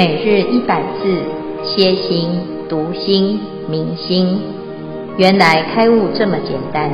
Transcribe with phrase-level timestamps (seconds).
[0.00, 1.02] 每日一百字，
[1.62, 2.30] 歇心、
[2.70, 4.40] 读心、明心，
[5.18, 6.90] 原来开悟这么简单。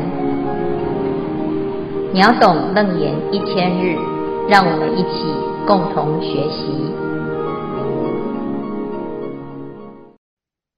[2.12, 3.94] 秒懂楞严一千日，
[4.48, 5.22] 让我们一起
[5.68, 6.66] 共同学习。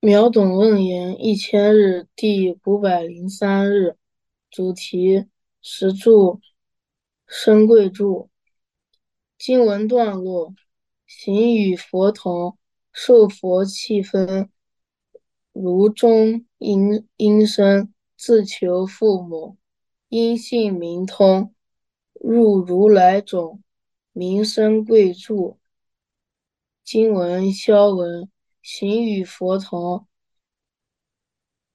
[0.00, 3.96] 秒懂楞严一千日第五百零三日，
[4.50, 5.24] 主题：
[5.62, 6.40] 十住
[7.26, 8.28] 生贵住。
[9.38, 10.52] 经文段落。
[11.08, 12.58] 行与佛同，
[12.92, 14.50] 受佛气分，
[15.52, 19.56] 如中应应生，自求父母，
[20.10, 21.54] 因性明通，
[22.12, 23.62] 入如来种，
[24.12, 25.56] 名生贵著。
[26.84, 30.06] 经文消文，行与佛同，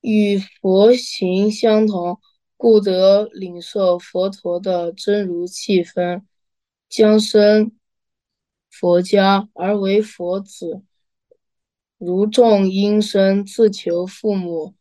[0.02, 2.20] 与佛行相同，
[2.56, 6.24] 故得领受佛陀的真如气分，
[6.88, 7.72] 将生。
[8.74, 10.82] 佛家而为佛子，
[12.00, 14.74] 如众应生，自求父母，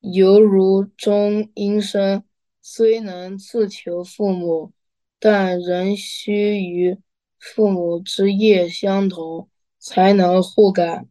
[0.00, 2.24] 犹如中因生，
[2.60, 4.72] 虽能自求父母，
[5.20, 6.98] 但仍须与
[7.38, 11.06] 父母之业相同，才能互感。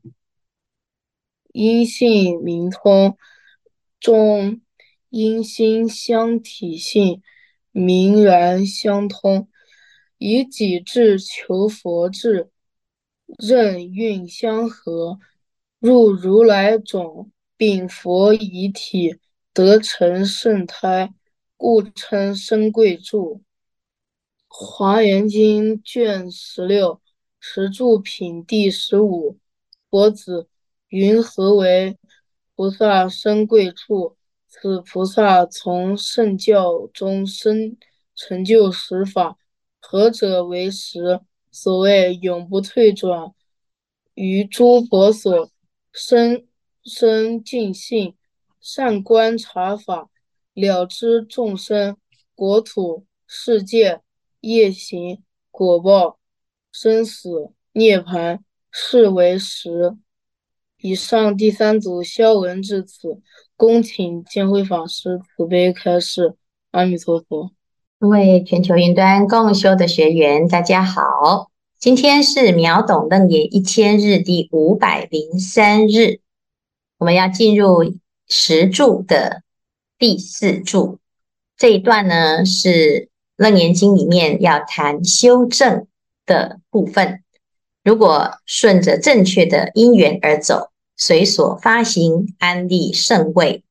[1.53, 3.17] 因性明通，
[4.02, 4.59] 中
[5.09, 7.22] 因心相体性，
[7.72, 9.47] 明然相通。
[10.17, 12.49] 以己智求佛智，
[13.37, 15.19] 任运相合，
[15.79, 19.17] 入如来种，禀佛遗体，
[19.53, 21.13] 得成圣胎，
[21.55, 23.43] 故称生贵住。
[24.47, 27.01] 华严经卷十六
[27.39, 29.38] 十住品第十五，
[29.89, 30.47] 佛子
[30.88, 31.97] 云何为
[32.55, 34.15] 菩萨生贵处？
[34.47, 37.77] 此菩萨从圣教中生
[38.15, 39.38] 成就十法。
[39.89, 41.21] 何者为实？
[41.49, 43.34] 所谓永不退转，
[44.16, 45.50] 于诸佛所
[45.94, 46.45] 生
[46.84, 48.13] 生尽性，
[48.59, 50.09] 善观察法，
[50.53, 51.95] 了知众生
[52.35, 54.01] 国土世界
[54.41, 56.19] 业行果报
[56.69, 59.95] 生死涅槃，是为实。
[60.79, 63.22] 以上第三组消文至此，
[63.56, 66.35] 恭请见慧法师慈悲开示。
[66.72, 67.56] 阿弥陀佛。
[68.00, 71.50] 各位全球云端共修的学员，大家好！
[71.80, 76.19] 今天是秒懂楞严一千日第五百零三日，
[77.00, 77.96] 我们要进入
[78.28, 79.41] 十柱的
[79.97, 81.00] 第四柱。
[81.57, 85.88] 这一段呢，是楞严经里面要谈修正
[86.28, 87.24] 的部分。
[87.84, 93.63] 如果顺着正确的因缘而走，随所发行安立圣位，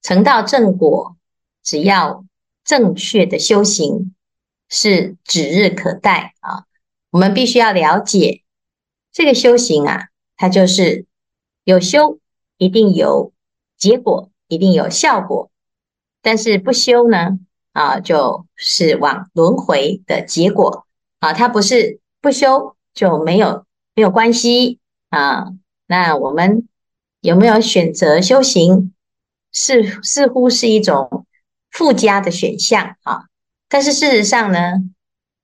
[0.00, 1.16] 成道正果，
[1.64, 2.24] 只要。
[2.64, 4.14] 正确的修行
[4.68, 6.64] 是指日可待啊！
[7.10, 8.42] 我们必须要了解
[9.12, 11.04] 这个修行啊，它就是
[11.64, 12.18] 有修
[12.56, 13.32] 一定有
[13.76, 15.50] 结果，一定有效果。
[16.22, 17.38] 但是不修呢
[17.72, 20.86] 啊，就是往轮回的结果
[21.18, 21.34] 啊。
[21.34, 25.48] 它不是不修就没有没有关系啊。
[25.86, 26.66] 那我们
[27.20, 28.94] 有没有选择修行？
[29.52, 31.26] 是似乎是一种。
[31.74, 33.24] 附加的选项啊，
[33.68, 34.74] 但是事实上呢，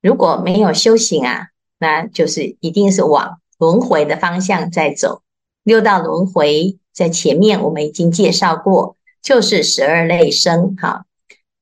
[0.00, 1.48] 如果没有修行啊，
[1.78, 5.22] 那就是一定是往轮回的方向在走。
[5.64, 10.76] 六道轮回在前面我们已经介绍过，就是十二类生。
[10.76, 11.04] 哈，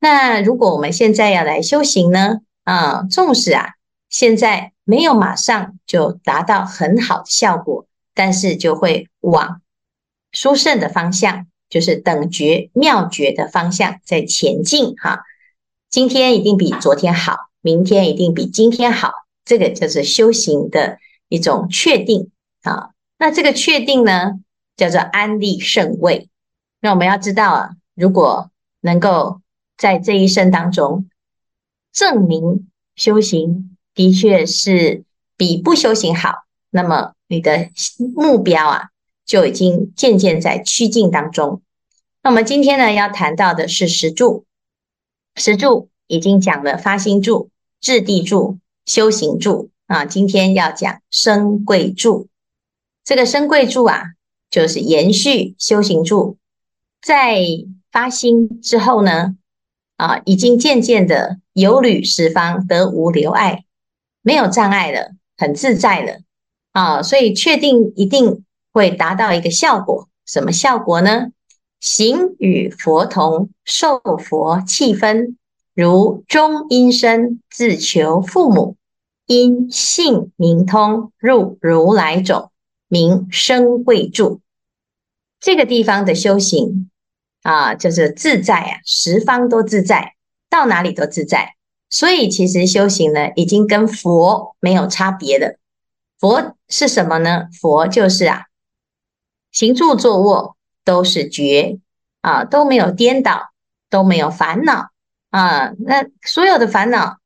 [0.01, 3.71] 那如果我们现在要来修行呢，啊，纵使啊
[4.11, 9.63] 现在没有马上就达到很好的效果，但是就会往
[10.31, 11.47] 殊胜的方向。
[11.69, 15.25] 就是等觉妙觉的方向在前进哈，
[15.91, 19.13] 今天一定比昨天好，明天一定比今天好，
[19.45, 22.31] 这个就是修行的一种确定
[22.63, 22.91] 啊。
[23.19, 24.41] 那这个确定呢，
[24.77, 26.31] 叫做安立圣位。
[26.81, 28.51] 那我们要知道啊，如果
[28.81, 29.41] 能够
[29.77, 31.09] 在这一生当中
[31.93, 35.05] 证明修行的确是
[35.37, 37.69] 比不修行好，那么你的
[38.17, 38.89] 目标啊。
[39.29, 41.61] 就已经渐渐在趋近当中。
[42.23, 44.45] 那我们今天呢，要谈到的是十住。
[45.37, 47.51] 十住已经讲了发心住、
[47.81, 50.05] 质地住、修行住啊。
[50.05, 52.29] 今天要讲生贵住。
[53.05, 54.03] 这个生贵住啊，
[54.51, 56.37] 就是延续修行住。
[57.01, 57.41] 在
[57.91, 59.37] 发心之后呢，
[59.97, 63.65] 啊，已经渐渐的游履十方，得无留碍，
[64.23, 66.19] 没有障碍了，很自在了
[66.73, 67.03] 啊。
[67.03, 68.45] 所以确定一定。
[68.71, 71.29] 会达到一个效果，什么效果呢？
[71.81, 75.37] 行与佛同，受佛气分，
[75.75, 78.77] 如中应生，自求父母，
[79.27, 82.51] 因性明通，入如来种，
[82.89, 84.41] 名生贵住。
[85.41, 86.91] 这个地方的修行
[87.43, 90.15] 啊，就是自在啊，十方都自在，
[90.51, 91.55] 到哪里都自在。
[91.89, 95.57] 所以其实修行呢，已经跟佛没有差别了。
[96.19, 97.49] 佛是什么呢？
[97.61, 98.47] 佛就是啊，
[99.53, 100.57] 行住坐卧
[100.89, 101.81] 都是觉
[102.23, 103.51] 啊，都没有颠倒，
[103.91, 104.89] 都没有烦恼
[105.29, 105.73] 啊。
[105.81, 107.19] 那所有的烦恼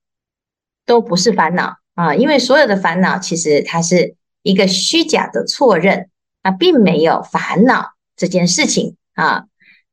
[0.85, 6.11] 都不是烦恼啊，因为所有的烦恼其实它是一个虚假的错认
[6.43, 9.45] 啊，并没有烦恼这件事情啊。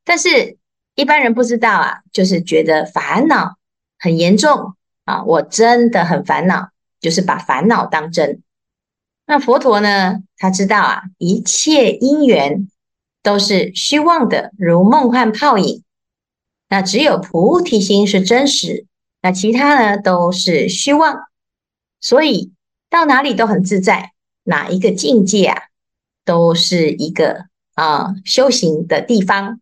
[0.04, 0.58] 但是
[0.96, 3.58] 一般人不知道啊，就是觉得烦恼
[4.00, 4.74] 很严重
[5.06, 6.70] 啊，我真的很烦恼，
[7.00, 8.42] 就是把烦恼当真。
[9.28, 10.24] 那佛陀呢？
[10.38, 12.68] 他知道啊，一切因缘
[13.22, 15.84] 都是虚妄的，如梦幻泡影。
[16.70, 18.86] 那只有菩提心是真实，
[19.22, 21.18] 那其他呢都是虚妄。
[22.00, 22.52] 所以
[22.90, 24.12] 到哪里都很自在，
[24.44, 25.64] 哪一个境界啊，
[26.24, 29.60] 都是一个啊修行的地方。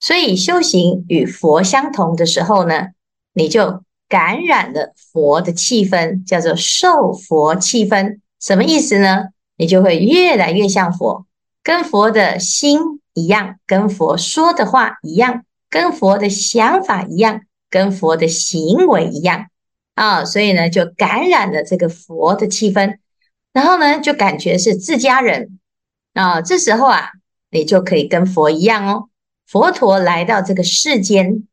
[0.00, 2.88] 所以修行与佛相同的时候呢，
[3.34, 8.18] 你就感染了佛的气氛，叫做受佛气氛。
[8.40, 9.26] 什么意思呢？
[9.56, 11.26] 你就会越来越像佛，
[11.62, 12.78] 跟佛的心
[13.14, 19.46] 一样，跟佛说的话一样，跟佛的想法一样，跟佛的行为一样
[19.94, 20.24] 啊！
[20.24, 22.96] 所以呢，就感染了这个佛的气氛，
[23.52, 25.58] 然后呢，就感觉是自家人
[26.14, 26.40] 啊。
[26.40, 27.10] 这时候啊，
[27.50, 29.08] 你就可以跟佛一样哦。
[29.46, 31.46] 佛陀来到这个世间，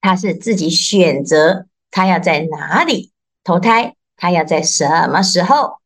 [0.00, 3.12] 他是自己选择他要在哪里
[3.42, 5.80] 投胎，他要在什么时候。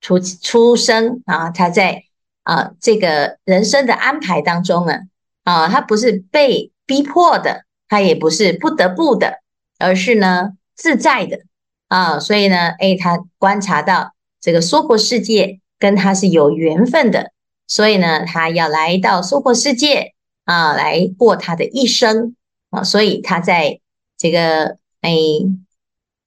[0.00, 2.04] 出出生啊，他在
[2.48, 5.00] 啊这个人生的安排当中呢，
[5.44, 9.40] 啊，他不是被逼迫的，他也不是不得不的，
[9.78, 11.40] 而是呢自在的
[11.88, 17.32] 啊，所以呢，哎，他观察到这个娑婆世界跟他是有缘分的，
[17.66, 20.14] 所以呢，他要来到娑婆世界
[20.46, 22.34] 啊，来过他的一生
[22.70, 23.78] 啊，所以他在
[24.16, 25.14] 这个哎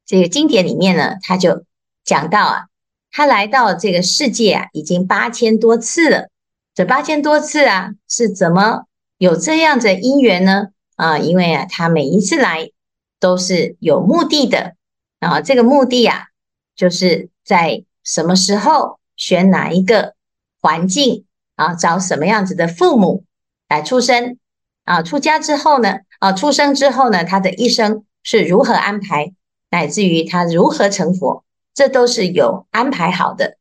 [0.05, 1.65] 这个经典里面呢，他就
[2.05, 2.67] 讲到啊。
[3.11, 6.29] 他来到这个世界啊，已经八千多次了。
[6.73, 8.85] 这八千多次啊，是怎么
[9.17, 10.67] 有这样的因缘呢？
[10.95, 12.71] 啊，因为啊，他每一次来
[13.19, 14.75] 都是有目的的。
[15.19, 16.27] 啊，这个目的啊，
[16.75, 20.15] 就是在什么时候选哪一个
[20.61, 21.25] 环境
[21.55, 23.25] 啊，找什么样子的父母
[23.67, 24.37] 来出生
[24.85, 29.33] 啊，出家之后呢，啊，出生之后呢，他的一生是如何安排，
[29.69, 31.43] 乃至于他如何成佛。
[31.73, 33.57] 这都是有安排好的。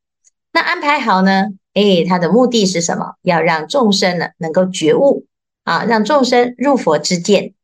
[0.52, 1.46] 那安排好呢？
[1.74, 3.14] 诶，它的目的是什么？
[3.22, 5.26] 要让众生呢能够觉悟
[5.62, 7.54] 啊，让众生入佛之见。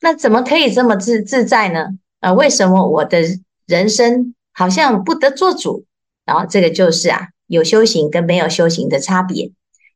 [0.00, 1.98] 那怎么可以这么自自在呢？
[2.20, 3.22] 啊，为什么我的
[3.66, 5.86] 人生好像不得做主？
[6.26, 9.52] 然后这个就是啊，有修行跟没有修行的差别。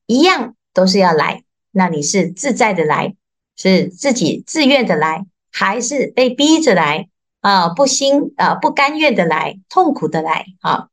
[0.06, 1.42] 一样都是要来，
[1.72, 3.14] 那你是自在的来，
[3.56, 7.08] 是自己自愿的来，还是被逼着来？
[7.46, 10.88] 啊，不心啊，不甘愿的来，痛苦的来啊，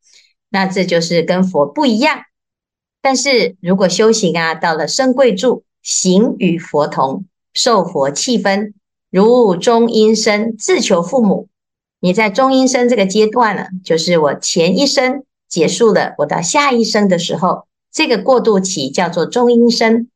[0.49, 2.25] 那这就是跟佛不一样。
[3.01, 8.75] 但是如果修行啊，到了生贵住，行与佛同，受佛气分，
[9.09, 11.47] 如中阴身自求父母。
[11.99, 20.07] 你在中阴身这个阶段呢，就是我前一生结束了，我到下一生的时候，这个过渡期叫做中阴身。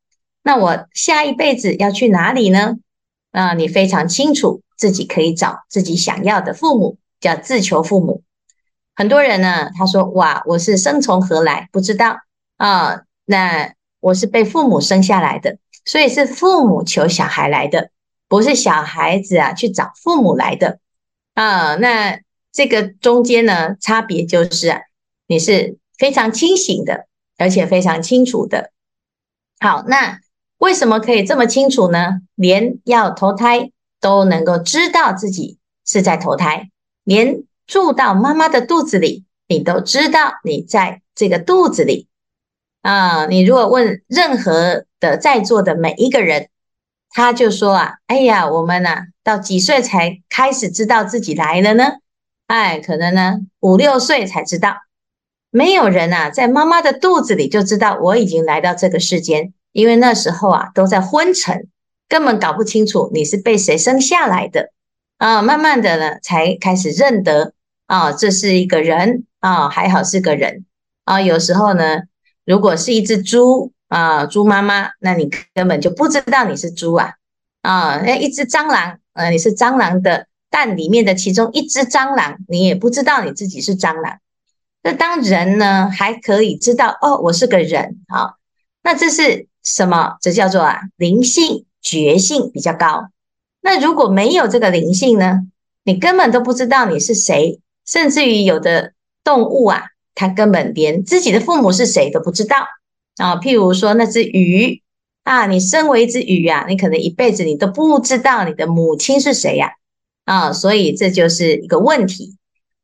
[0.44, 2.76] 那我下一辈子要去哪里呢？
[3.32, 4.62] 啊，你非常清楚。
[4.78, 8.22] 自己可以找自己想要的父母，叫自求父母。
[8.94, 11.68] 很多人呢，他说：“哇，我是生从何来？
[11.70, 12.16] 不知道
[12.56, 13.02] 啊。
[13.26, 17.90] 那我是被父母生下来的，所以是父母求小孩来的，
[18.26, 20.78] 不是小孩子啊去找父母来的
[21.34, 21.74] 啊。
[21.74, 22.20] 那
[22.50, 24.80] 这个中间呢，差别就是啊，
[25.26, 27.06] 你是非常清醒的，
[27.36, 28.70] 而且非常清楚的。
[29.60, 30.20] 好，那
[30.58, 32.20] 为什么可以这么清楚呢？
[32.34, 33.70] 连要投胎。
[34.00, 36.70] 都能够知道自己是在投胎，
[37.04, 42.08] 连住到妈妈的肚子里，你都知道你在这个肚子里
[42.82, 43.26] 啊。
[43.26, 46.48] 你如果问任何的在座的每一个人，
[47.10, 51.84] 他就说啊，哎呀，我们呐，到几岁才开始知道自己来了呢？
[52.46, 54.76] 哎，可能呢五六岁才知道。
[55.50, 61.68] 没有人呐，在妈妈的肚子里就知道我已经来到这个世间，因为那时候啊都在昏沉。
[62.08, 64.72] 根本搞不清楚你是被谁生下来的
[65.18, 65.42] 啊！
[65.42, 67.52] 慢慢的呢，才开始认得
[67.86, 70.64] 啊，这是一个人啊，还好是个人
[71.04, 71.20] 啊。
[71.20, 72.02] 有时候呢，
[72.44, 77.14] 如果是一只猪啊，猪妈妈，那你根本就不知道你是猪啊
[77.62, 78.00] 啊！
[78.04, 84.18] 那一只蟑螂，呃，你是蟑螂的蛋里面的其中一只蟑螂，你也不知道你自己是蟑螂
[84.82, 88.34] 那当人呢，还可以知道哦，我是个人啊，
[88.82, 90.16] 那这是什么？
[90.20, 93.08] 这叫做啊灵性觉性比较高。
[93.62, 95.40] 那如果没有这个灵性呢，
[95.84, 98.92] 你根本都不知道你是谁，甚至于有的
[99.24, 102.56] 动物啊，它根本连自己的父母是谁都不知道
[103.16, 103.36] 啊。
[103.36, 104.82] 譬如说那只鱼
[105.24, 109.72] 啊，你身为一只鱼啊，你可能一辈子你都不知道你的母亲是谁呀
[110.26, 112.36] 啊，所以这就是一个问题。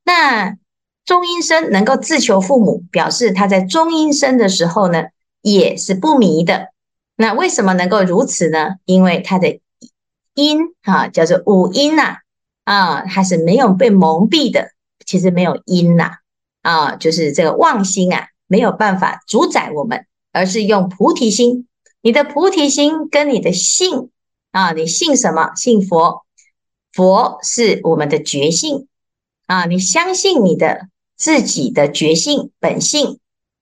[0.05, 0.57] 那
[1.05, 5.05] 中阴身能够自求父母，表示他在中阴身的时候呢，
[5.43, 6.74] 也是不迷的。
[7.17, 8.77] 那为什么能够如此呢？
[8.85, 9.61] 因为他的
[10.35, 12.19] 阴啊，叫做五阴呐，
[12.65, 14.71] 啊，它是没有被蒙蔽的。
[15.07, 16.13] 其实没有阴呐，
[16.63, 21.69] 啊，就是这个妄心啊，没有办法主宰我们，而是用菩提心。
[22.01, 24.11] 你的菩提心跟你的信
[24.51, 25.53] 啊，你信什么？
[25.55, 26.25] 信佛，
[26.93, 28.89] 佛是我们的觉性。
[29.47, 33.19] 啊，你相信你的自己的觉性本性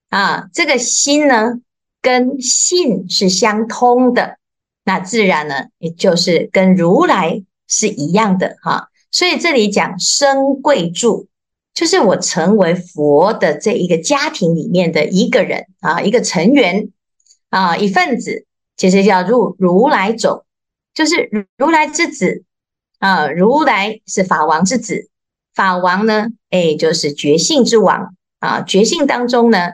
[0.08, 1.54] 啊，这个心呢，
[2.02, 4.36] 跟信是相通的，
[4.84, 11.28] 那自然呢，也就是跟如来是一样的哈、所以这里讲生贵住，
[11.72, 16.90] 就是我成为佛的这一个家庭里面的一个人啊，一个成员
[17.48, 18.44] 啊，一份子，
[18.76, 20.44] 其实叫入如来种，
[20.92, 22.42] 就是如来之子
[22.98, 25.08] 啊，如来是法王之子。
[25.54, 28.62] 法王呢，哎，就是觉性之王啊！
[28.62, 29.72] 觉性当中呢，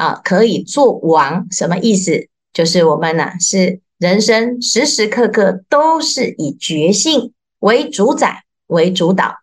[0.00, 2.28] 啊，可以做王，什么意思？
[2.54, 9.34] 就是我们呢、是人生时时刻刻都是以觉性为主宰、为主导，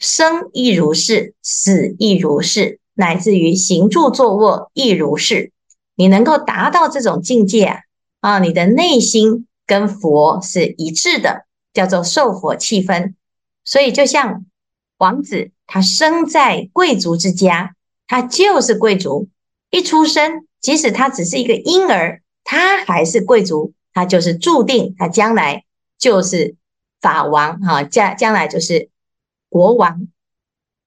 [0.00, 5.52] 生亦如是，死亦如是，乃至于行住坐卧亦如是。
[5.94, 7.82] 你能够达到这种境界啊，
[8.20, 13.14] 啊，你的内心跟佛是一致的，叫做受佛气分。
[13.64, 14.44] 所以就像。
[15.00, 17.74] 王子他生在贵族之家，
[18.06, 19.28] 他就是贵族。
[19.70, 25.64] 一出生，即使他只是一个婴儿，他还是贵族，他就是注定他将来
[25.98, 26.56] 就是
[27.00, 28.90] 法王哈，将将来就是
[29.48, 30.08] 国王。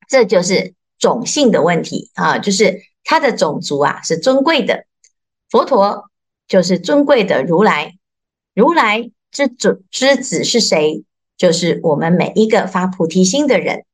[0.08, 4.86] 这就是种姓的问题啊，就是他的种族啊是尊贵的。
[5.50, 6.10] 佛陀
[6.48, 7.96] 就是尊贵的如来，
[8.54, 11.04] 如来之子之子是谁？
[11.38, 13.86] 就是我们每一个发菩提心的人。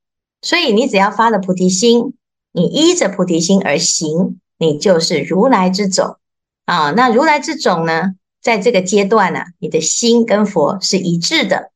[0.42, 2.14] 所以你只要发了菩提心，
[2.52, 6.20] 你依着菩提心而行，你就是如来之种
[6.66, 6.92] 啊。
[6.92, 11.72] 那如来之种呢，在这个阶段呢、啊，你的心跟佛是一致的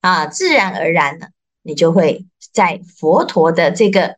[0.00, 1.26] 啊，自然而然呢，
[1.62, 4.16] 你就会在佛陀的这个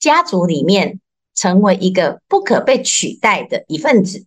[0.00, 0.98] 家族里面
[1.36, 4.26] 成为一个不可被取代的一份子。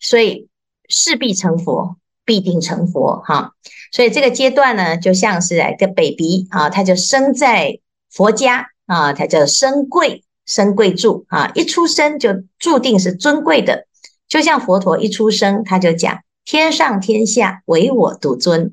[0.00, 0.48] 所以
[0.88, 3.52] 势必成佛，必定成佛哈、
[3.92, 7.78] 所以这个阶段呢，就像是一个 baby 啊，他就生在。
[8.08, 13.86] 佛家啊，他叫生贵，生贵住啊，一出生就注定是尊贵的。
[14.28, 18.72] 就像佛陀一出生，他就讲天上天下唯我独尊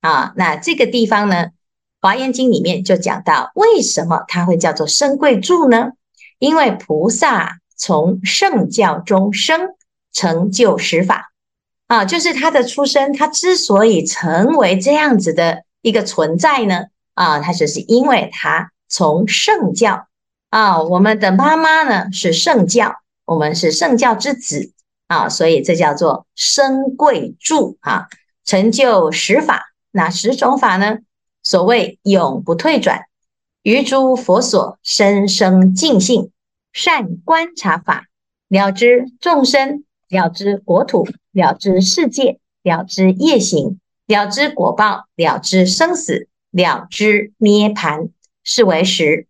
[0.00, 0.32] 啊。
[0.36, 1.46] 那这个地方呢，
[2.00, 5.92] 《华严经》里面就讲到，为什么它会叫做生贵住呢？
[6.38, 9.70] 因为菩萨从圣教中生，
[10.12, 11.32] 成就十法
[11.86, 18.70] 啊，就是他的出生，他之所以成为这样子的一个存在呢，啊，他就是因为他。
[18.86, 20.06] 从圣教
[20.54, 24.72] 啊，我们的妈妈呢是圣教，我们是圣教之子
[25.08, 28.06] 啊，所以这叫做生贵住啊，
[28.44, 29.72] 成就十法。
[29.90, 30.98] 哪十种法呢？
[31.42, 33.00] 所谓永不退转，
[33.64, 36.30] 于诸佛所生生尽性，
[36.72, 38.04] 善观察法，
[38.46, 48.10] 了知众生，了知国土，了知世界，了知业行，了知果报，了知生死，了知涅槃。
[48.44, 49.26] 是为十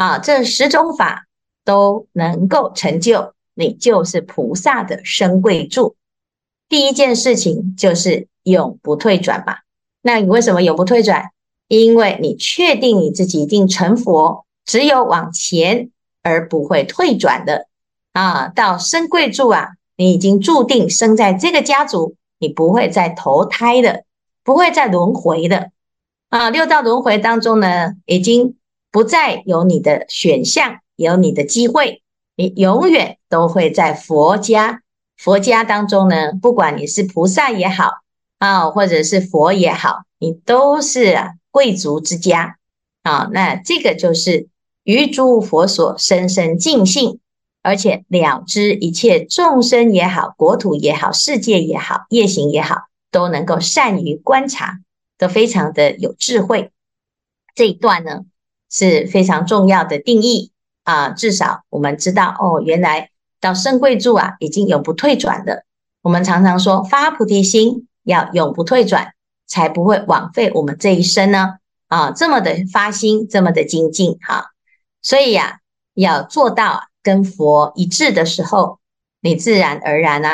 [0.00, 1.26] 啊，这十种法
[1.62, 5.94] 都能够成就你，就是菩萨的生贵住。
[6.70, 9.58] 第一件事情就是永不退转嘛。
[10.00, 11.32] 那你为什么永不退转？
[11.68, 15.90] 因为你确定你自己一定成佛，只有往前
[16.22, 17.66] 而不会退转的
[18.14, 18.48] 啊。
[18.48, 24.04] 到生贵住啊，你已经注定生在这个家族，你不会再投胎的，
[24.42, 25.70] 不会再轮回的。
[26.30, 28.56] 啊，六道轮回当中呢，已经
[28.90, 32.02] 不再有你的选项，有你的机会，
[32.36, 34.82] 你永远都会在佛家。
[35.16, 37.92] 佛家当中呢，不管你是菩萨也好
[38.38, 41.16] 啊，或者是佛也好，你都是
[41.50, 42.56] 贵族之家
[43.02, 43.28] 啊。
[43.32, 44.48] 那这个就是
[44.82, 47.20] 于诸佛所深生尽性，
[47.62, 54.80] 而且了知一切众生也好，国土也好，世界也好，业行也好，都能够善于观察。
[55.18, 56.72] 都非常的有智慧，
[57.54, 58.24] 这一段呢
[58.70, 60.52] 是非常重要的定义。
[60.82, 63.10] 啊，至少我们知道哦，原来
[63.40, 65.64] 到圣贵住啊，已经永不退转的。
[66.02, 69.12] 我们常常说发菩提心要永不退转，
[69.46, 71.58] 才不会枉费我们这一生呢。
[71.88, 74.52] 啊，这么的发心，这么的精进哈。
[75.02, 75.60] 所以呀、
[75.94, 78.78] 要做到跟佛一致的时候，
[79.20, 80.28] 你自然而然呢，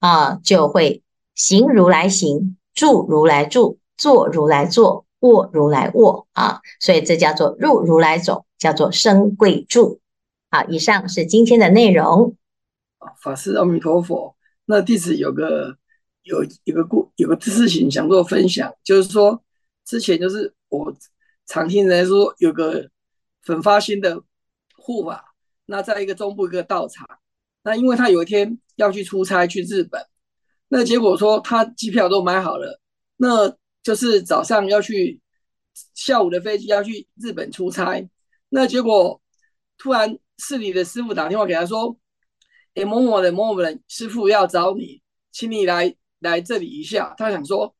[0.00, 1.02] 啊，啊，就会
[1.34, 6.60] 行如来行，住如来住，坐如来坐，卧如来卧啊。
[6.78, 10.00] 所以这叫做入如来种，叫做生贵住。
[10.50, 12.36] 好，以上是今天的内容。
[13.20, 14.36] 法师阿弥陀佛。
[14.64, 15.76] 那弟子有个
[16.22, 19.42] 有有个故有个事情想做分享，就是说
[19.84, 20.94] 之前就是我
[21.46, 22.88] 常听人说有个
[23.42, 24.22] 粉发心的
[24.76, 25.34] 护法，
[25.66, 27.04] 那在一个中部一个道场，
[27.64, 30.00] 那因为他有一天要去出差去日本，
[30.68, 32.80] 那结果说他机票都买好了，
[33.16, 33.52] 那
[33.82, 35.20] 就是早上要去，
[35.94, 38.08] 下午的飞机要去日本出差，
[38.48, 39.20] 那结果
[39.78, 41.96] 突然市里的师傅打电话给他说。
[42.74, 47.14] 诶，某某的，某某人，师傅要找你，请你来来这里一下。
[47.18, 47.76] 他想说，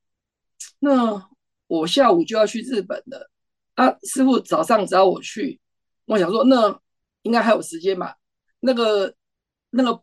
[0.81, 1.31] 那
[1.67, 3.31] 我下午就要去日本了
[3.75, 5.59] 啊，师傅早上找我去，
[6.05, 6.79] 我想说，那
[7.23, 8.15] 应该还有时间吧。
[8.61, 9.15] 那个
[9.71, 9.99] 那个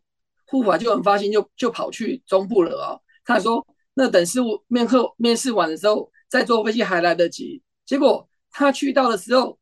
[0.47, 2.99] 护法就很发心，就就跑去中部了哦。
[3.23, 3.63] 他说，
[3.99, 7.61] 那等师傅面客面试完的时候，再坐飞机还来得及。
[7.85, 9.59] 结果他去到的时候，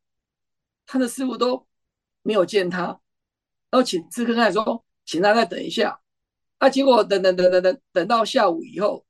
[0.86, 1.66] 他的师傅都
[2.22, 2.84] 没有见他，
[3.68, 4.84] 然后请知客看说。
[5.04, 5.98] 请他再等一下，
[6.58, 9.06] 啊，结果等等等等等等到下午以后，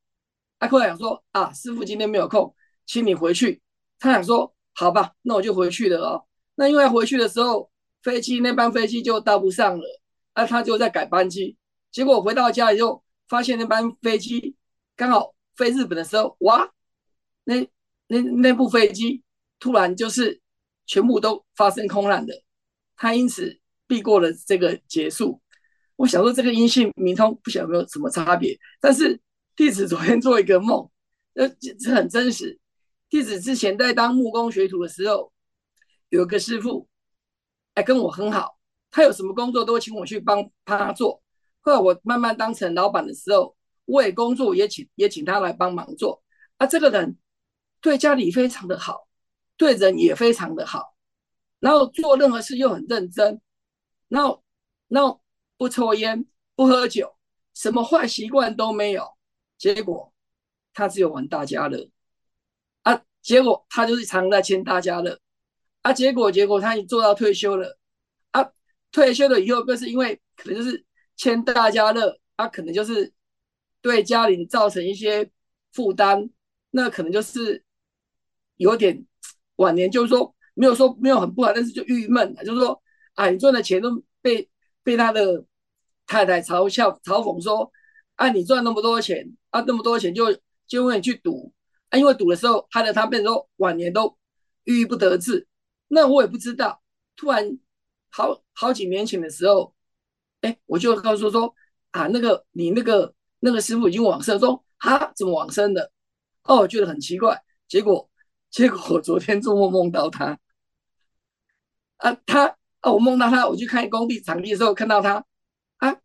[0.58, 2.54] 阿坤想说啊，师傅今天没有空，
[2.87, 3.61] 请你回去。
[3.99, 6.25] 他想说好吧，那我就回去了哦。
[6.54, 7.68] 那因为回去的时候，
[8.00, 10.00] 飞机那班飞机就搭不上了，
[10.35, 11.56] 啊，他就在改班机。
[11.90, 14.54] 结果回到家以后，发现那班飞机
[14.98, 16.68] 刚好飞日本的时候，哇，
[17.44, 17.54] 那
[18.08, 19.22] 那那部飞机
[19.60, 20.40] 突然就是
[20.86, 22.34] 全部都发生空难的，
[22.96, 25.40] 他因此避过了这个结束。
[25.94, 29.20] 我想说这个因性明通不晓得有没有什么差别，但是
[29.54, 30.90] 弟子昨天做一个梦，
[31.34, 32.58] 呃，这很真实。
[33.08, 35.32] 弟子之前在当木工学徒的时候，
[36.08, 36.88] 有个师傅，
[37.74, 38.58] 哎，跟我很好，
[38.90, 41.22] 他有什么工作都请我去帮他做。
[41.61, 43.56] 后来我慢慢当成老板的时候，
[43.88, 46.22] 为工作也请也请他来帮忙做。
[46.57, 47.18] 啊，这个人
[47.83, 49.07] 对家里非常的好，
[49.59, 50.94] 对人也非常的好，
[51.61, 53.40] 然后做任何事又很认真，
[54.09, 54.42] 然后，
[54.88, 55.20] 然后。
[55.61, 56.24] 不抽烟，
[56.55, 57.16] 不喝酒，
[57.53, 59.05] 什么坏习惯都没有。
[59.59, 60.14] 结果
[60.72, 61.90] 他只有玩大家乐
[62.85, 63.03] 啊！
[63.20, 65.18] 结果他就是常在签大家乐
[65.83, 65.92] 啊！
[65.92, 67.77] 结果结果他已做到退休了
[68.31, 68.53] 啊！
[68.92, 73.12] 退休了以后，更是因为可能就是签大家乐啊，可能就是
[73.82, 75.30] 对家里造成一些
[75.72, 76.30] 负担，
[76.70, 77.64] 那可能就是
[78.56, 79.06] 有点
[79.56, 82.82] 晚年，就是说没有说没有很不好，但是就郁闷了，就是说
[83.14, 84.48] 啊，你赚的钱都被
[84.82, 85.44] 被他的。
[86.10, 87.70] 太太嘲笑、嘲讽说
[88.16, 90.32] ：“啊，你赚那么多钱，啊，那么多钱就
[90.66, 91.52] 就因为你去赌，
[91.90, 94.16] 啊，因为赌的时候害得他变成说晚年都
[94.64, 95.46] 郁郁不得志。
[95.88, 96.82] 那我也不知道，
[97.14, 97.58] 突然
[98.08, 99.74] 好好几年前的时候，
[100.40, 101.54] 哎，我就告诉说
[101.90, 105.90] 啊，那个你那个那个师傅已经往生，说啊，怎么往生的？
[106.44, 107.42] 哦，我觉得很奇怪。
[107.68, 108.09] 结果
[108.51, 110.38] 结果我昨天做梦梦到他，
[111.98, 115.24] 啊，他啊，我梦到他，我去看工地场地的时候看到他。”
[115.79, 115.96] 啊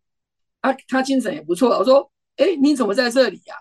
[0.61, 1.69] 啊，他精神也不错。
[1.77, 3.55] 我说，哎，你怎么在这里呀？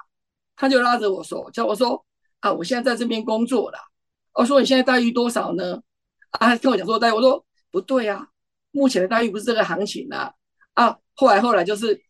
[0.55, 2.05] 他就拉着我手，叫我说，
[2.41, 3.79] 啊，我现在在这边工作了。
[4.35, 5.83] 我说，你现在待遇多少呢？
[6.31, 7.13] 啊，他跟我讲说待遇。
[7.13, 8.29] 我说，不对呀，
[8.71, 10.33] 目前的待遇不是这个行情啊。
[10.75, 12.01] 啊，后来后来就是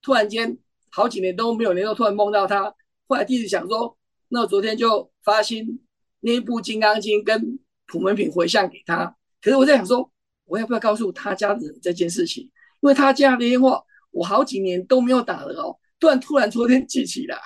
[0.00, 0.56] 突然间
[0.90, 2.74] 好几年都没有联络，突然梦到他。
[3.06, 3.96] 后来弟子想说，
[4.28, 5.80] 那我昨天就发心
[6.20, 9.16] 念一部《金刚经》跟普门品回向给他。
[9.40, 10.10] 可是我在想说，
[10.44, 12.44] 我要不要告诉他家人这件事情？
[12.80, 13.82] 因为他家的电话。
[14.10, 17.38] 我好几年都没有打了哦，突然突然昨天记起来，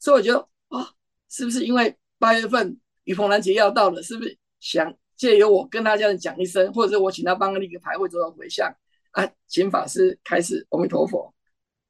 [0.00, 0.90] 所以我觉得啊、
[1.28, 8.74] 是不是因为八月份雨蓬兰节要到了，是不是想借由我跟他家人讲一声，或者是我请他帮个立个牌位做到回向
[9.12, 9.30] 啊？
[9.46, 11.32] 请法师开始，阿弥陀佛。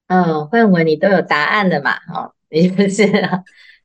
[0.09, 1.97] 嗯，慧文你都有答案的嘛？
[2.12, 3.05] 哦，你不是？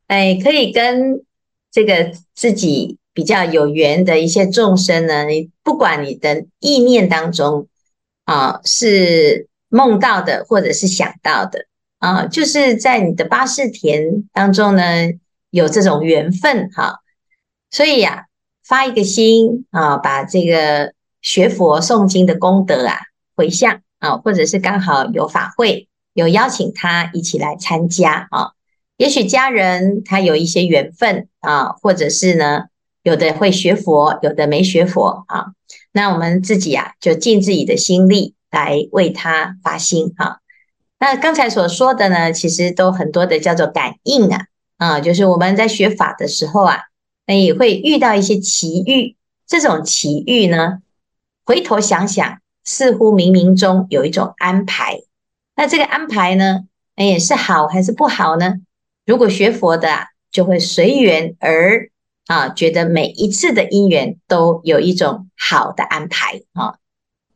[0.07, 1.23] 哎，可以跟
[1.71, 7.67] 这个自己比较有缘的一些众生呢，你不管你的意念当中
[8.25, 9.47] 啊是。
[9.73, 11.65] 梦到的，或者是想到的
[11.99, 14.83] 啊，就是在你的八识田当中呢，
[15.49, 16.99] 有这种缘分哈。
[17.69, 18.25] 所以呀、啊，
[18.67, 22.97] 发一个心啊，把这个学佛诵经的功德啊
[23.33, 28.51] 回向啊，或者是刚好有法会，有邀请他一起来参加啊。
[28.97, 32.65] 也许家人他有一些缘分啊，或者是呢，
[33.03, 35.47] 有的会学佛，有的没学佛啊。
[35.91, 40.37] 那我们自己啊，就尽自己的心力来为他发心啊。
[40.99, 44.45] 那刚才所说的呢，其实都很多的叫做感应啊，
[44.77, 46.77] 啊，就是我们在学法的时候啊，
[47.25, 49.15] 那也会遇到一些奇遇。
[49.47, 50.77] 这种奇遇呢，
[51.43, 55.01] 回头想想，似乎冥冥中有一种安排。
[55.61, 56.61] 那这个安排呢，
[56.95, 58.55] 哎，是好还是不好呢？
[59.05, 61.91] 如果学佛的啊，就会随缘而
[62.25, 66.79] 啊，觉得每一次的因缘都有一种好的安排啊。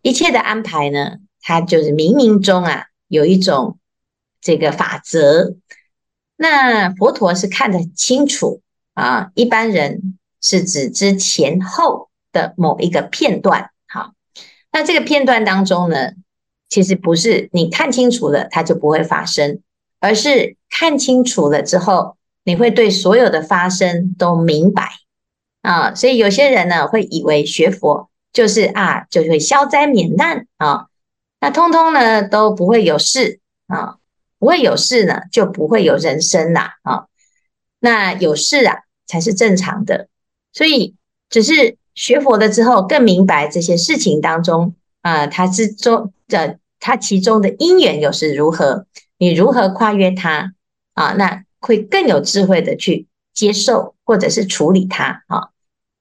[0.01, 3.77] 一切的安排呢，它就是冥冥中啊，有一种
[4.41, 5.57] 这个法则。
[6.35, 8.63] 那佛陀是看得很清楚
[8.95, 10.17] 啊，一般人。
[10.41, 14.13] 是只知前后的某一个片段，好，
[14.71, 16.11] 那这个片段当中呢，
[16.69, 19.59] 其实不是你看清楚了它就不会发生，
[19.99, 24.89] 而是看清楚了之后，你会对所有的发生都明白
[25.61, 25.93] 啊。
[25.95, 30.87] 所以有些人呢会以为学佛就是啊，就会消灾免难啊，
[31.39, 33.97] 那通通呢都不会有事啊，
[34.39, 37.05] 不会有事呢就不会有人生啦啊，
[37.79, 40.09] 那有事啊才是正常的。
[40.51, 40.95] 所以，
[41.29, 50.53] 只是学佛了之后，更明白这些事情当中啊，它之中这它其中的因缘又是如何，你如何跨越它
[50.93, 51.13] 啊？
[51.13, 55.49] 那会更有智慧的去接受或者是处理它啊。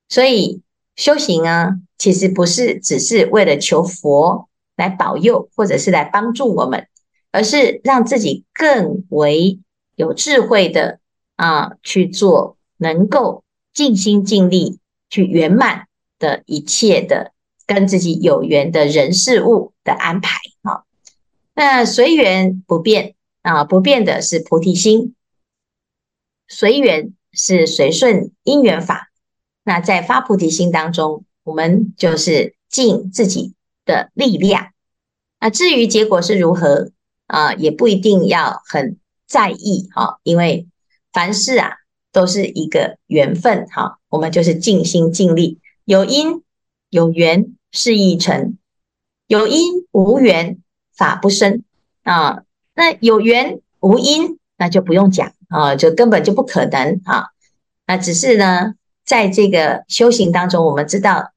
[0.08, 0.62] 所以
[0.96, 6.86] 修行啊，其实不是只是为了求佛来保佑或者是来帮助我们，
[7.32, 9.58] 而是让自己更为
[9.94, 11.00] 有智慧的
[11.36, 13.42] 啊去做，能够。
[13.74, 14.78] 尽心尽力
[15.10, 15.88] 去圆满
[16.20, 17.32] 的一切的
[17.66, 20.84] 跟自己有缘的人事物的安排啊，
[21.54, 25.14] 那随缘不变啊，不变的是菩提心，
[26.48, 29.10] 随缘是随顺因缘法。
[29.64, 34.72] 那在发菩提心当中，我们就是尽自己的力量。
[35.40, 36.90] 那至于结果是如何
[37.26, 40.68] 啊，也不一定要很在意哈，因为
[41.12, 41.78] 凡事啊。
[42.14, 46.43] 都是一个缘分哈，我们就是尽心尽力，有因
[46.94, 48.56] 有缘事亦成，
[49.26, 50.58] 有因无缘
[50.96, 51.64] 法不生
[52.04, 52.44] 啊。
[52.76, 57.30] 那有缘无因，那就不用讲啊，就根本就不可能啊。
[57.88, 61.32] 那只是呢，在这个修行当中，我们知道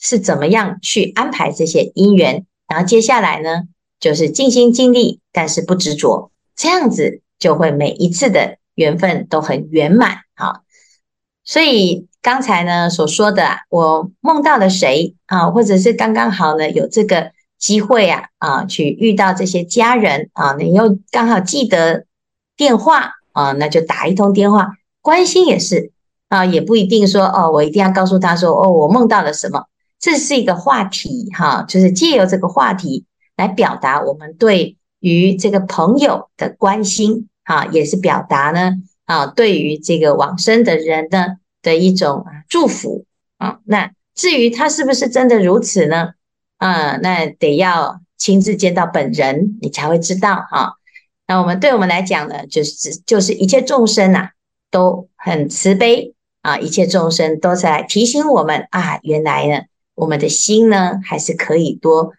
[0.00, 3.62] 是怎么样去安排这些因缘，然后接下来呢，
[4.00, 8.58] 就是尽心尽力，但是不执着，这样子就会每一次的。
[8.76, 10.60] 缘分都很圆满，啊，
[11.44, 22.04] 所以刚才呢所说的，我梦到了谁啊，或者是刚刚好呢有这个机会啊啊，去遇到这些家人啊，你又刚好记得
[22.56, 25.92] 电话啊，那就打一通电话，关心也是
[26.28, 29.66] 啊，也不一定说哦，我一定要告诉他说哦，我梦到了什么，
[30.00, 33.04] 这是一个话题哈，就是借由这个话题
[33.36, 37.28] 来表达我们对于这个朋友的关心。
[37.44, 38.72] 啊，也是表达呢
[39.04, 43.04] 啊，对于这个往生的人呢的一种祝福
[43.38, 43.58] 啊。
[43.64, 46.12] 那至于他是不是真的如此呢？
[46.58, 50.72] 啊，那得要亲自见到本人，你才会知道啊。
[51.26, 54.30] 那我们对我们来讲呢，就是就是一切众生呐、啊、
[54.70, 59.64] 都很慈悲啊，一切众生都在提醒我们啊，原来呢，
[59.96, 62.12] 我们的心呢还是可以多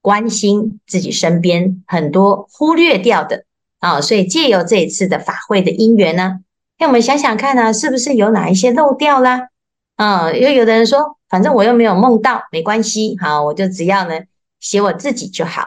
[0.00, 3.44] 关心自己身边很多忽略掉的。
[3.78, 6.40] 啊，所以借由这一次的法会的因缘呢，
[6.80, 9.48] 让我们想想看呢、是不是有哪一些漏掉啦？
[9.96, 14.20] 啊，因为有的人说，反正我又没有梦到，没关系，好，我就只要呢
[14.60, 15.64] 写我自己就好。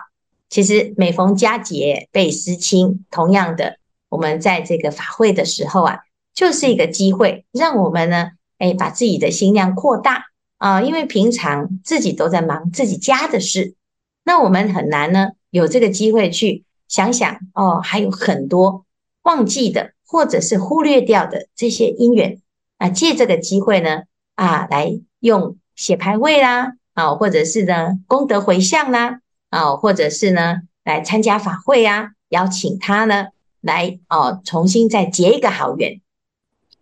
[0.49, 3.78] 其实每逢佳节倍思亲，同样的，
[4.10, 5.99] 我们在这个法会的时候啊，
[6.34, 10.23] 就是一个机会，让我们呢，哎，把自己的心量扩大
[10.58, 13.76] 啊，因为平常自己都在忙自己家的事，
[14.23, 16.63] 那我们很难呢有这个机会去。
[16.89, 18.86] 想想哦，还有很多
[19.23, 22.42] 忘记的，或者是忽略掉的这些因缘
[22.78, 24.04] 啊，借这个机会呢
[24.36, 33.28] 啊，来用写牌位啦啊，或者是呢功德回向啦啊，或者是呢来参加法会啊，邀请他呢
[33.62, 36.02] 来哦，重新再结一个好缘。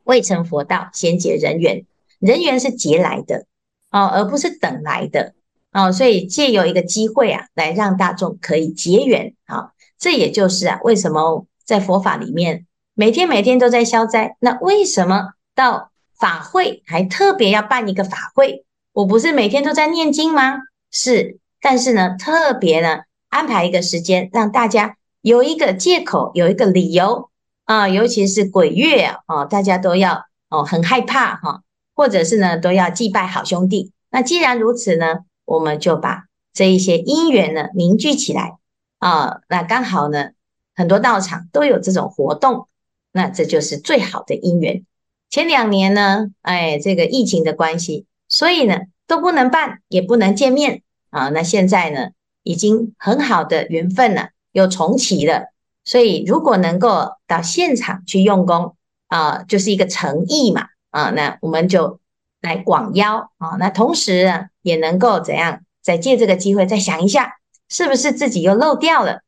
[0.04, 1.86] 未成佛道，先结人缘，
[2.20, 3.46] 人缘是结来的
[3.92, 5.36] 哦，而不是等来的
[5.72, 9.72] 哦，所以借有一个机会啊，来让大众可以结缘啊。
[10.00, 14.36] 这也就是啊，为什么在佛法里面每天每天都在消灾？
[14.40, 18.66] 那为什么到法会还特别要办一个法会？
[18.94, 20.60] 我不是每天都在念经吗？
[20.92, 27.30] 是，但是呢，特别呢安排一个时间，让大家有一个借口，有一个理由
[27.64, 31.62] 啊，尤其是鬼月啊，大家都要哦很害怕哈，
[31.96, 38.58] 或者是呢都要祭拜好兄弟那既然如此呢，我们就把这一些因缘呢凝聚起来
[39.00, 40.32] 啊，那刚好呢，
[40.76, 42.68] 很多道场都有这种活动，
[43.12, 44.84] 那这就是最好的因缘。
[45.30, 51.30] 前两年呢，哎，这个疫情的关系，所以呢都不能办，也不能见面啊。
[51.30, 52.10] 那现在呢，
[52.44, 55.52] 已经很好的缘分了，又重启了。
[55.84, 58.76] 所以如果能够到现场去用功
[59.08, 62.00] 啊，就是一个诚意嘛啊，那我们就
[62.42, 63.56] 来广邀啊。
[63.58, 65.62] 那同时呢，也能够怎样？
[65.82, 67.34] 再借这个机会再想一下，
[67.68, 69.22] 是不是自己又漏掉了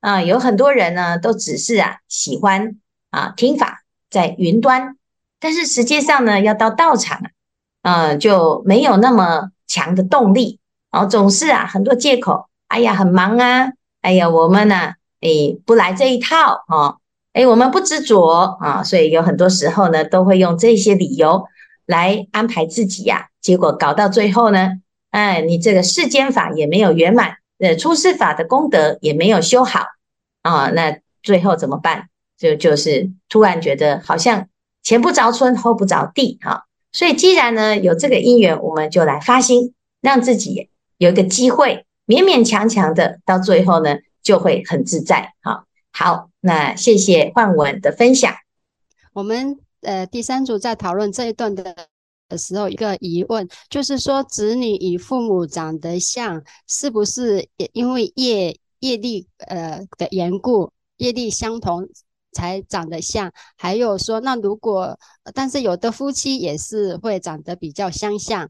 [0.00, 0.22] 啊？
[0.22, 2.76] 有很多人呢，都只是啊喜欢
[3.10, 4.96] 啊听法在云端，
[5.38, 7.20] 但是实际上呢，要到道场
[7.82, 10.58] 啊，就没有那么强的动力，
[10.90, 16.96] 然后总是啊很多借口，哎呀很忙啊，哎呀我们呢，诶不来这一套啊，
[17.34, 21.44] 诶我们不执着啊，所以有很多时候呢，都会用这些理由
[21.86, 24.72] 来安排自己呀，结果搞到最后呢。
[25.10, 29.86] 哎，你这个世间法也没有圆满，呃，出世法的功德也没有修好
[30.42, 32.09] 啊，那最后怎么办？
[32.40, 34.48] 就就是突然觉得好像
[34.82, 45.34] 前不着村后不着地哈，所以既然呢有这个因缘，我们就来发心，让自己有一个机会，勉勉强强的到最后呢就会很自在。
[45.42, 48.32] 哈，好，那谢谢焕文的分享。
[49.12, 51.54] 我们呃第三组在讨论这一段。
[52.30, 61.88] 的时候，一个疑问就是说，子女与父母长得像，是不是也因为业业力呃的缘故，业力相同
[62.32, 63.32] 才长得像？
[63.56, 64.98] 还有说，那如果
[65.34, 68.48] 但是有的夫妻也是会长得比较相像，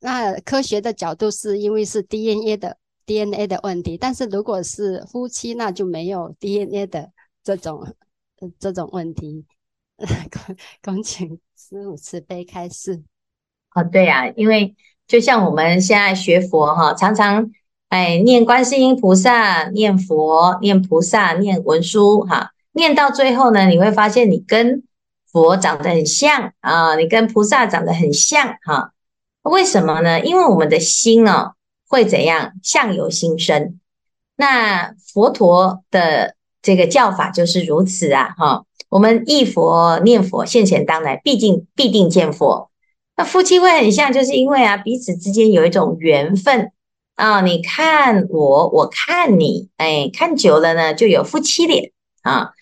[0.00, 7.10] 那科学的角度是因为是 DNA 的 DNA 的问题，但是如果是夫妻，那就没有 DNA 的
[7.42, 7.94] 这种
[8.58, 9.44] 这种问题。
[10.02, 13.02] 恭恭请师父慈悲开示。
[13.74, 14.74] 哦，对呀、啊，因为
[15.06, 17.50] 就像我们现在学佛哈，常常
[17.88, 24.82] 哎念观世音菩萨、念佛、念菩萨、念文殊哈，念到最后呢，你会发现你跟
[25.30, 28.92] 佛长得很像啊，你跟菩萨长得很像哈。
[29.42, 30.20] 为什么呢？
[30.20, 31.54] 因为我们的心哦
[31.88, 32.52] 会怎样？
[32.62, 33.78] 相由心生。
[34.36, 38.64] 那佛陀的这个教法就是如此啊哈。
[38.88, 42.70] 我们忆佛念佛，现前当来必定必定见佛。
[43.16, 46.72] 那夫妻会很像，就是因为啊，彼此之间有一种缘分
[47.14, 47.40] 啊。
[47.40, 51.90] 你看我，我看你，哎，看久了呢，就有夫妻脸
[52.22, 52.52] 啊。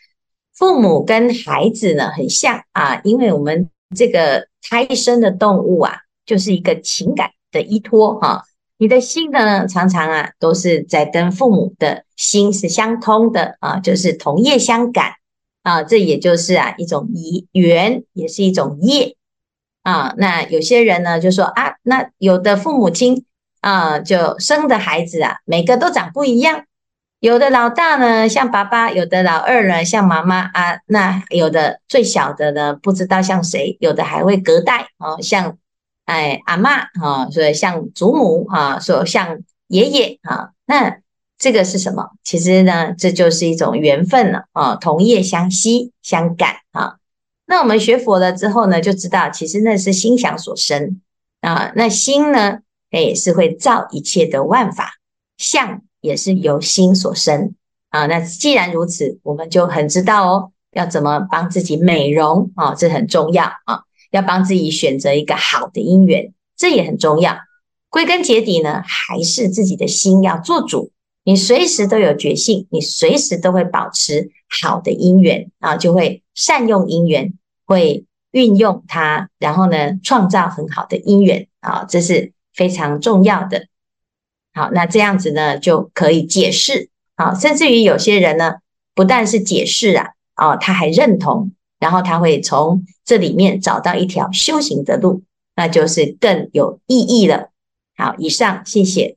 [0.60, 8.42] 父母跟孩子呢很像啊，因为我们这个胎生的动物啊，就是一个情感的依托哈。
[8.76, 15.12] 你的心呢，常常啊都是在跟父母的心是相通的啊，就是同业相感
[15.62, 15.82] 啊。
[15.82, 17.08] 这也就是啊一种
[17.52, 19.16] 缘，也是一种业。
[19.82, 23.24] 啊，那有些人呢就说啊，那有的父母亲
[23.62, 26.66] 啊，就生的孩子啊，每个都长不一样。
[27.20, 35.58] 有的老大呢像爸爸，有的老二呢像妈妈啊，那有的最小的呢不知道像谁，有的还会隔代哦、像
[36.06, 40.96] 哎阿嬷啊，所以像祖母啊，说像爷爷啊，那
[41.38, 42.10] 这个是什么？
[42.24, 46.96] 其实呢，这就是一种缘分了啊，同业相吸相感啊。
[47.44, 51.02] 那我们学佛了之后呢，就知道其实那是心想所生
[51.42, 51.70] 啊。
[51.76, 54.94] 那心呢，哎，是会造一切的万法，
[55.36, 57.54] 相也是由心所生
[57.88, 58.06] 啊。
[58.06, 63.82] 那既然如此，我们就很知道哦，要怎么帮自己美容啊，这很重要啊。
[64.10, 67.36] 要帮自己选择一个好的姻缘，这也很重要。
[67.88, 70.90] 归根结底呢，还是自己的心要做主。
[71.24, 77.34] 你随时都有觉性，你随时都会保持好的姻缘啊，就会善用姻缘。
[77.66, 83.68] 会运用它，然后呢，创造很好的姻缘啊，这是非常重要的。
[84.52, 88.56] 好，那这样子呢，就可以解释啊，甚至于有些人呢，
[88.94, 95.22] 不但是解释啊，哦，他还认同，然后他会从这里面找到一条修行的路，
[95.54, 97.50] 那就是更有意义了。
[97.96, 99.16] 好，以上谢谢。